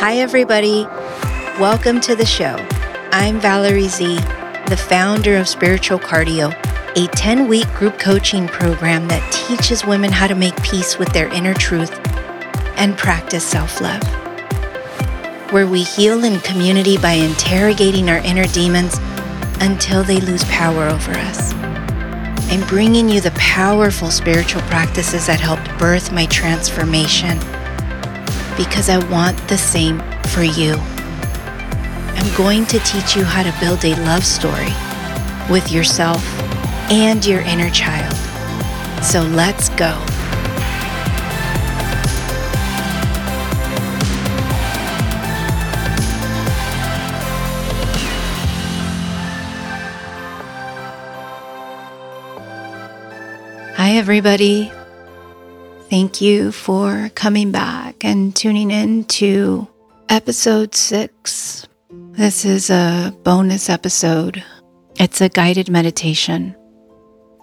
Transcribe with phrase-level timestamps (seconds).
[0.00, 0.86] Hi, everybody.
[1.60, 2.56] Welcome to the show.
[3.12, 4.16] I'm Valerie Z,
[4.70, 6.54] the founder of Spiritual Cardio,
[6.96, 11.28] a 10 week group coaching program that teaches women how to make peace with their
[11.34, 11.92] inner truth
[12.78, 14.02] and practice self love.
[15.52, 18.96] Where we heal in community by interrogating our inner demons
[19.60, 21.52] until they lose power over us.
[22.50, 27.38] I'm bringing you the powerful spiritual practices that helped birth my transformation
[28.60, 30.00] because I want the same
[30.34, 30.74] for you.
[30.74, 34.68] I'm going to teach you how to build a love story
[35.48, 36.22] with yourself
[36.90, 38.14] and your inner child.
[39.02, 39.92] So let's go.
[53.76, 54.70] Hi, everybody.
[55.90, 59.66] Thank you for coming back and tuning in to
[60.08, 61.66] episode six.
[62.12, 64.40] This is a bonus episode.
[65.00, 66.54] It's a guided meditation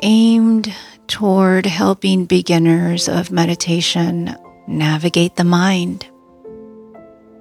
[0.00, 0.72] aimed
[1.08, 4.36] toward helping beginners of meditation
[4.68, 6.06] navigate the mind.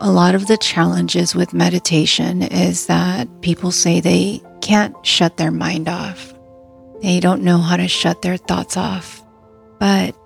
[0.00, 5.52] A lot of the challenges with meditation is that people say they can't shut their
[5.52, 6.32] mind off.
[7.02, 9.22] They don't know how to shut their thoughts off.
[9.78, 10.16] But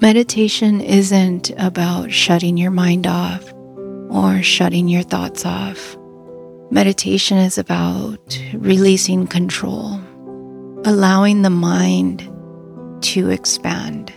[0.00, 3.52] meditation isn't about shutting your mind off
[4.10, 5.96] or shutting your thoughts off.
[6.70, 10.00] Meditation is about releasing control,
[10.84, 12.28] allowing the mind
[13.02, 14.12] to expand.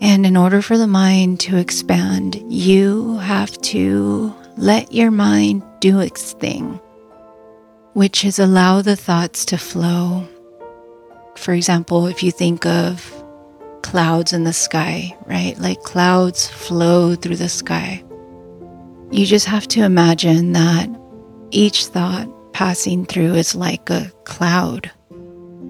[0.00, 6.00] And in order for the mind to expand, you have to let your mind do
[6.00, 6.80] its thing,
[7.92, 10.26] which is allow the thoughts to flow
[11.36, 13.21] for example, if you think of
[13.92, 15.58] clouds in the sky, right?
[15.58, 18.02] Like clouds flow through the sky.
[19.10, 20.88] You just have to imagine that
[21.50, 24.90] each thought passing through is like a cloud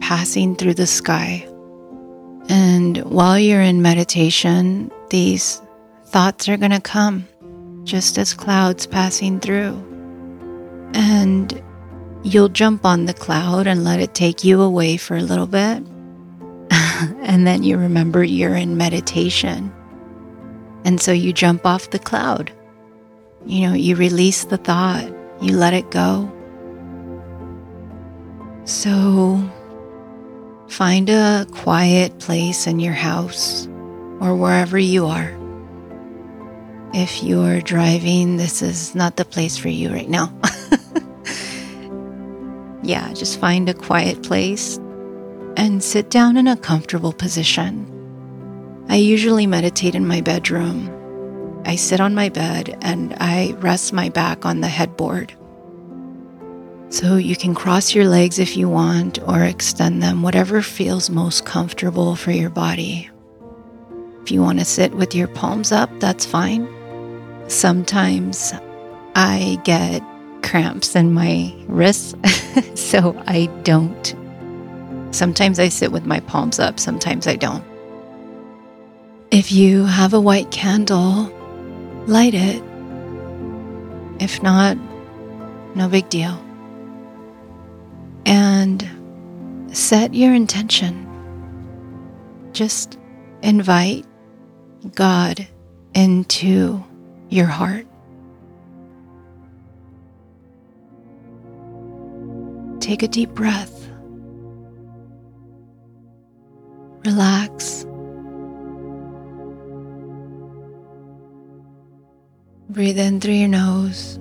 [0.01, 1.45] passing through the sky.
[2.49, 5.61] And while you're in meditation, these
[6.05, 7.27] thoughts are going to come
[7.83, 9.75] just as clouds passing through.
[10.95, 11.61] And
[12.23, 15.83] you'll jump on the cloud and let it take you away for a little bit.
[17.23, 19.73] and then you remember you're in meditation.
[20.85, 22.51] And so you jump off the cloud.
[23.45, 25.07] You know, you release the thought,
[25.41, 26.33] you let it go.
[28.65, 29.43] So
[30.69, 33.67] find a quiet place in your house
[34.21, 35.37] or wherever you are.
[36.95, 40.33] If you're driving, this is not the place for you right now.
[42.83, 44.79] yeah, just find a quiet place
[45.57, 47.89] and sit down in a comfortable position.
[48.89, 50.91] I usually meditate in my bedroom.
[51.65, 55.35] I sit on my bed and I rest my back on the headboard.
[56.91, 61.47] So you can cross your legs if you want or extend them, whatever feels most
[61.47, 63.09] comfortable for your body.
[64.23, 66.69] If you want to sit with your palms up, that's fine.
[67.49, 68.53] Sometimes
[69.15, 70.03] I get
[70.43, 72.15] cramps in my wrists,
[72.75, 74.22] so I don't.
[75.13, 77.65] Sometimes I sit with my palms up, sometimes I don't.
[79.31, 81.33] If you have a white candle,
[82.07, 82.63] light it.
[84.21, 84.77] If not,
[85.75, 86.43] no big deal.
[88.27, 88.89] And
[89.73, 91.09] set your intention.
[92.53, 92.99] Just
[93.43, 94.07] invite
[94.95, 95.47] God
[95.95, 96.83] into
[97.29, 97.87] your heart.
[102.81, 103.82] Take a deep breath.
[107.13, 107.85] Relax.
[112.71, 114.19] Breathe in through your nose.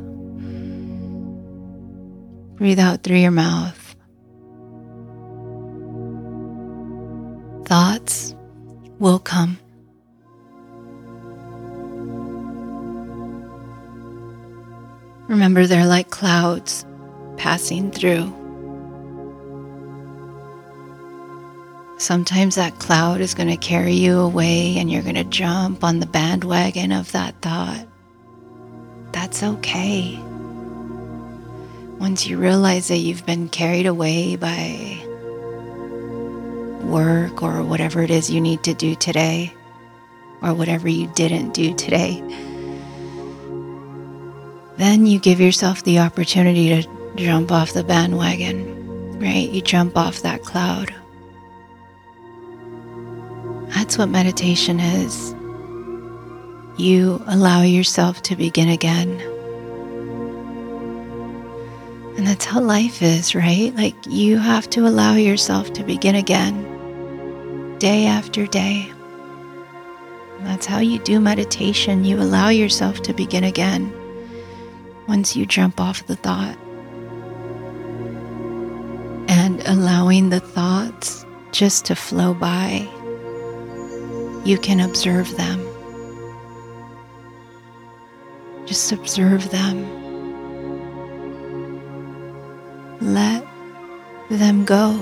[2.57, 3.95] Breathe out through your mouth.
[7.65, 8.35] Thoughts
[8.99, 9.57] will come.
[15.29, 16.85] Remember, they're like clouds
[17.37, 18.40] passing through.
[22.01, 25.99] Sometimes that cloud is going to carry you away and you're going to jump on
[25.99, 27.85] the bandwagon of that thought.
[29.11, 30.17] That's okay.
[31.99, 34.97] Once you realize that you've been carried away by
[36.85, 39.53] work or whatever it is you need to do today,
[40.41, 42.19] or whatever you didn't do today,
[44.77, 49.51] then you give yourself the opportunity to jump off the bandwagon, right?
[49.51, 50.95] You jump off that cloud.
[53.81, 55.33] That's what meditation is.
[56.77, 59.19] you allow yourself to begin again.
[62.15, 63.73] And that's how life is, right?
[63.75, 68.87] Like you have to allow yourself to begin again day after day.
[70.37, 72.05] And that's how you do meditation.
[72.05, 73.91] You allow yourself to begin again
[75.07, 76.55] once you jump off the thought.
[79.27, 82.87] And allowing the thoughts just to flow by,
[84.43, 85.67] you can observe them.
[88.65, 89.85] Just observe them.
[93.01, 93.45] Let
[94.29, 94.99] them go.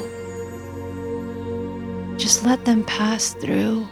[2.17, 3.87] Just let them pass through.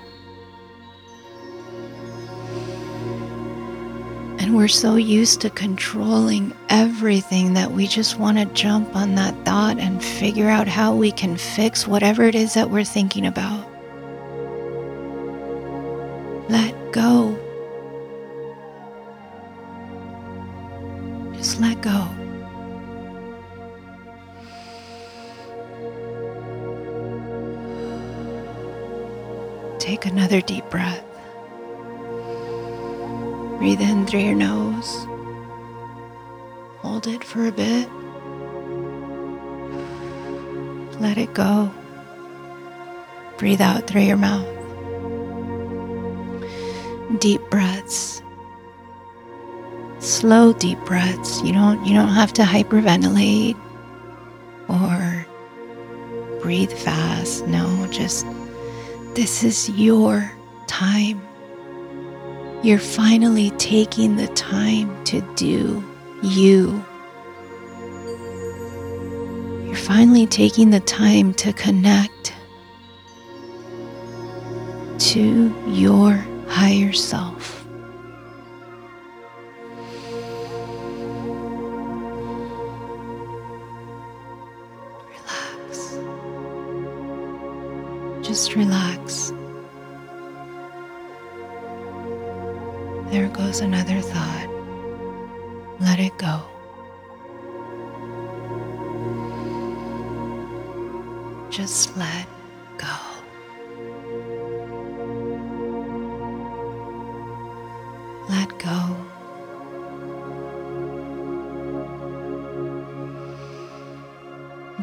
[4.39, 9.35] And we're so used to controlling everything that we just want to jump on that
[9.45, 13.66] thought and figure out how we can fix whatever it is that we're thinking about.
[43.97, 44.45] Through your mouth.
[47.19, 48.21] Deep breaths.
[49.97, 51.41] Slow deep breaths.
[51.41, 53.57] You don't you don't have to hyperventilate
[54.69, 55.25] or
[56.41, 57.47] breathe fast.
[57.47, 58.27] No, just
[59.15, 60.31] this is your
[60.67, 61.19] time.
[62.61, 65.83] You're finally taking the time to do
[66.21, 66.85] you.
[69.65, 72.36] You're finally taking the time to connect
[75.07, 76.17] to your
[76.49, 77.65] higher self.
[85.07, 85.97] Relax.
[88.21, 89.31] Just relax.
[93.09, 94.49] There goes another thought.
[95.79, 96.41] Let it go.
[101.49, 102.27] Just let
[102.77, 103.06] go.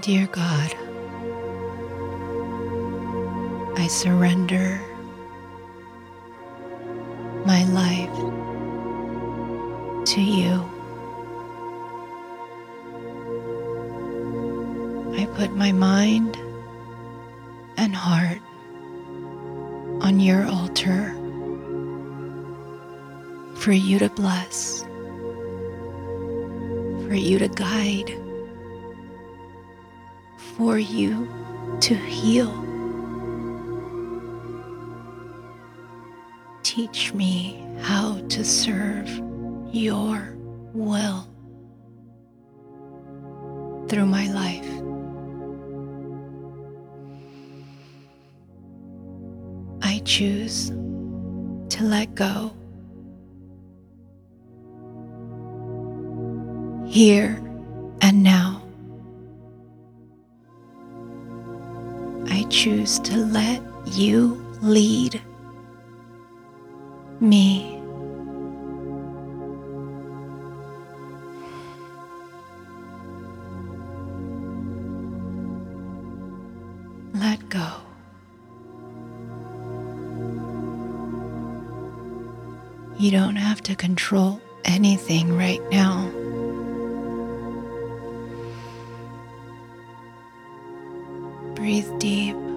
[0.04, 0.74] Dear God,
[3.78, 4.78] I surrender
[7.46, 8.14] my life
[10.08, 10.60] to you.
[15.18, 16.36] I put my mind
[17.78, 18.42] and heart
[20.02, 21.14] on your altar
[23.54, 24.82] for you to bless,
[27.08, 28.20] for you to guide,
[30.56, 31.28] for you
[31.80, 32.64] to heal.
[36.74, 39.08] teach me how to serve
[39.72, 40.36] your
[40.72, 41.28] will
[43.88, 44.66] through my life.
[49.82, 52.52] I choose to let go.
[56.88, 57.40] Here
[58.00, 58.43] and now.
[62.64, 65.20] Choose to let you lead
[67.20, 67.78] me.
[77.12, 77.68] Let go.
[82.96, 86.08] You don't have to control anything right now.
[91.54, 92.53] Breathe deep.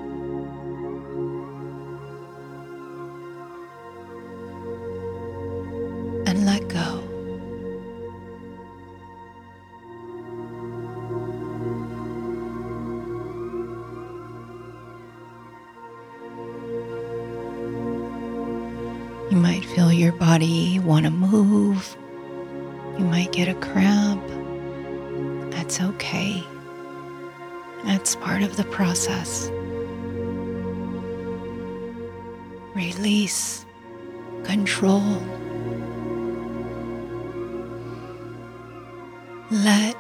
[39.50, 39.96] Let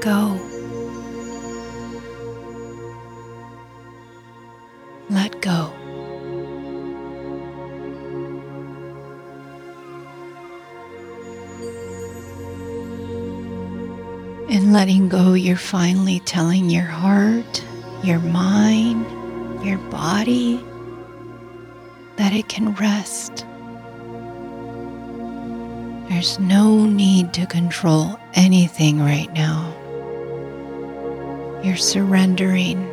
[0.00, 0.36] go.
[5.08, 5.72] Let go.
[14.48, 17.64] In letting go, you're finally telling your heart,
[18.02, 19.06] your mind,
[19.64, 20.56] your body
[22.16, 23.46] that it can rest.
[26.08, 29.72] There's no need to control anything right now.
[31.62, 32.88] You're surrendering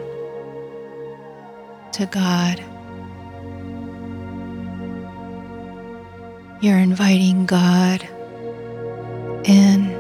[1.94, 2.64] to God.
[6.62, 8.08] You're inviting God
[9.46, 9.99] in.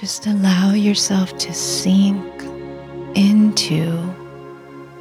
[0.00, 2.24] Just allow yourself to sink
[3.16, 3.98] into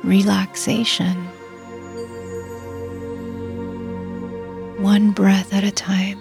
[0.04, 1.14] relaxation,
[4.82, 6.18] one breath at a time.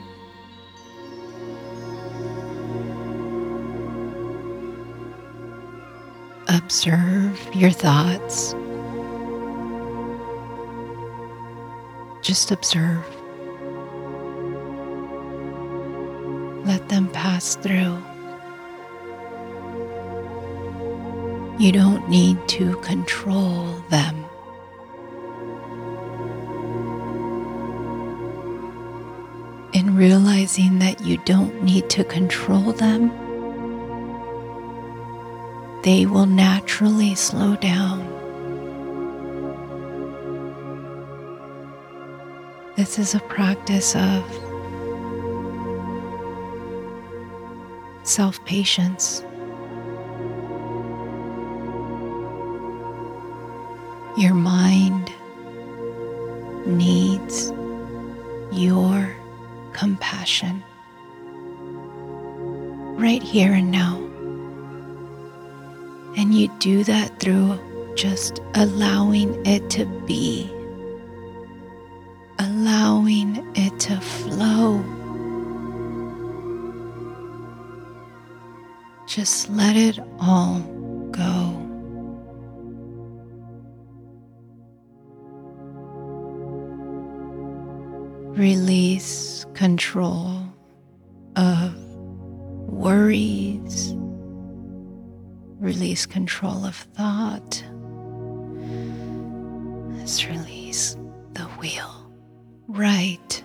[6.49, 8.55] Observe your thoughts.
[12.21, 13.07] Just observe.
[16.67, 18.03] Let them pass through.
[21.59, 24.27] You don't need to control them.
[29.73, 33.09] In realizing that you don't need to control them,
[35.83, 38.01] they will naturally slow down.
[42.77, 44.23] This is a practice of
[48.03, 49.23] self patience.
[54.17, 55.13] Your mind
[56.65, 57.53] needs
[58.51, 59.15] your
[59.75, 60.65] compassion
[62.97, 63.99] right here and now.
[66.17, 67.59] And you do that through
[67.95, 70.51] just allowing it to be,
[72.39, 74.83] allowing it to flow.
[79.07, 80.61] Just let it all
[81.11, 81.66] go.
[88.37, 90.43] Release control
[91.37, 91.75] of
[92.69, 93.95] worries.
[95.59, 97.65] Release control of thought.
[99.97, 100.99] Let's release
[101.33, 102.13] the wheel
[102.69, 103.43] right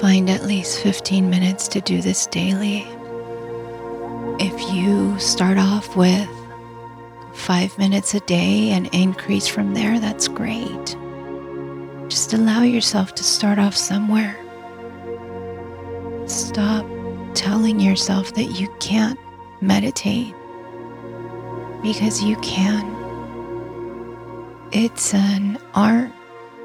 [0.00, 2.86] find at least 15 minutes to do this daily.
[4.38, 6.28] If you start off with
[7.34, 10.96] five minutes a day and increase from there, that's great.
[12.08, 14.38] Just allow yourself to start off somewhere.
[16.28, 16.86] Stop
[17.34, 19.18] telling yourself that you can't
[19.60, 20.32] meditate
[21.82, 22.86] because you can.
[24.70, 26.12] It's an art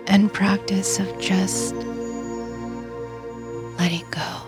[0.05, 1.73] and practice of just
[3.77, 4.41] letting go.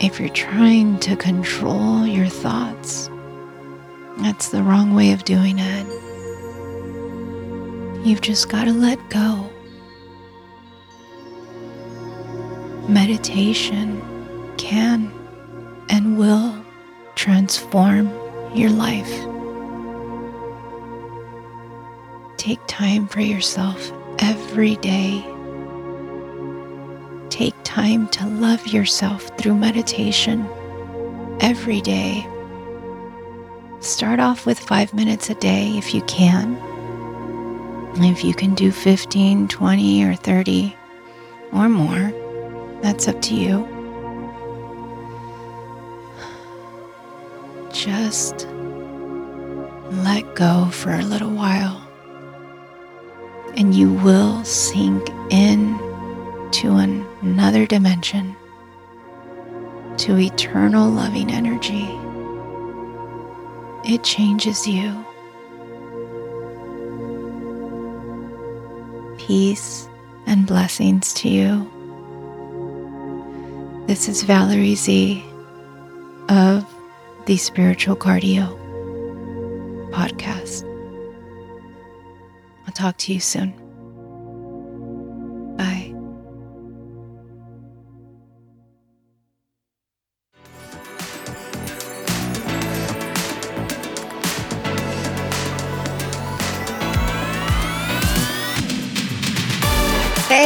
[0.00, 3.10] If you're trying to control your thoughts,
[4.18, 5.86] that's the wrong way of doing it.
[8.06, 9.50] You've just got to let go.
[12.88, 14.00] Meditation
[14.56, 15.12] can
[15.90, 16.54] and will
[17.14, 18.10] transform
[18.54, 19.12] your life.
[22.38, 25.22] Take time for yourself every day.
[27.70, 30.44] Time to love yourself through meditation
[31.40, 32.26] every day.
[33.78, 36.56] Start off with five minutes a day if you can.
[37.94, 40.76] If you can do 15, 20, or 30
[41.52, 42.12] or more,
[42.82, 43.64] that's up to you.
[47.72, 48.48] Just
[49.92, 51.80] let go for a little while,
[53.56, 55.78] and you will sink in
[56.52, 58.36] to an, another dimension,
[59.98, 61.88] to eternal loving energy.
[63.84, 65.04] It changes you.
[69.18, 69.88] Peace
[70.26, 71.70] and blessings to you.
[73.86, 75.24] This is Valerie Z
[76.28, 76.64] of
[77.26, 78.56] the Spiritual Cardio
[79.90, 80.64] podcast.
[82.66, 83.59] I'll talk to you soon.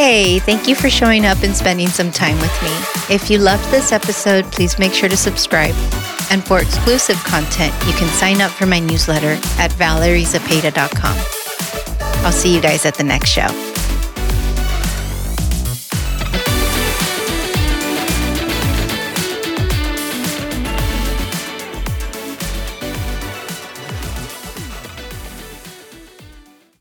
[0.06, 2.68] Hey, thank you for showing up and spending some time with me.
[3.14, 5.74] If you loved this episode, please make sure to subscribe.
[6.30, 11.16] And for exclusive content, you can sign up for my newsletter at valeriezepeda.com.
[12.22, 13.73] I'll see you guys at the next show.